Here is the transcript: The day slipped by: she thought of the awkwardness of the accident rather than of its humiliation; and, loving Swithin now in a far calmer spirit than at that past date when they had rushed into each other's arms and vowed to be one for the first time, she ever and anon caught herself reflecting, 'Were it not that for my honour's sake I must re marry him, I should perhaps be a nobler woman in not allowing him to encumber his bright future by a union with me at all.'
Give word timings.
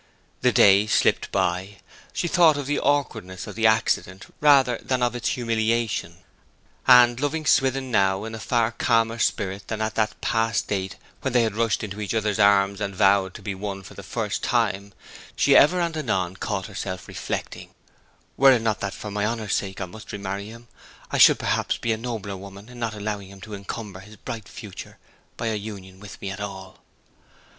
The 0.41 0.51
day 0.51 0.87
slipped 0.87 1.31
by: 1.31 1.75
she 2.11 2.27
thought 2.27 2.57
of 2.57 2.65
the 2.65 2.79
awkwardness 2.79 3.45
of 3.45 3.53
the 3.53 3.67
accident 3.67 4.33
rather 4.41 4.79
than 4.81 5.03
of 5.03 5.15
its 5.15 5.29
humiliation; 5.29 6.23
and, 6.87 7.19
loving 7.19 7.45
Swithin 7.45 7.91
now 7.91 8.23
in 8.23 8.33
a 8.33 8.39
far 8.39 8.71
calmer 8.71 9.19
spirit 9.19 9.67
than 9.67 9.79
at 9.79 9.93
that 9.93 10.19
past 10.19 10.65
date 10.67 10.95
when 11.21 11.33
they 11.33 11.43
had 11.43 11.53
rushed 11.53 11.83
into 11.83 12.01
each 12.01 12.15
other's 12.15 12.39
arms 12.39 12.81
and 12.81 12.95
vowed 12.95 13.35
to 13.35 13.43
be 13.43 13.53
one 13.53 13.83
for 13.83 13.93
the 13.93 14.01
first 14.01 14.41
time, 14.43 14.91
she 15.35 15.55
ever 15.55 15.79
and 15.79 15.95
anon 15.95 16.35
caught 16.35 16.65
herself 16.65 17.07
reflecting, 17.07 17.69
'Were 18.37 18.53
it 18.53 18.63
not 18.63 18.79
that 18.79 18.95
for 18.95 19.11
my 19.11 19.23
honour's 19.27 19.53
sake 19.53 19.79
I 19.79 19.85
must 19.85 20.11
re 20.11 20.17
marry 20.17 20.47
him, 20.47 20.67
I 21.11 21.19
should 21.19 21.37
perhaps 21.37 21.77
be 21.77 21.91
a 21.91 21.97
nobler 21.97 22.35
woman 22.37 22.69
in 22.69 22.79
not 22.79 22.95
allowing 22.95 23.29
him 23.29 23.39
to 23.41 23.53
encumber 23.53 23.99
his 23.99 24.15
bright 24.15 24.47
future 24.49 24.97
by 25.37 25.49
a 25.49 25.55
union 25.55 25.99
with 25.99 26.19
me 26.23 26.31
at 26.31 26.39
all.' 26.41 26.79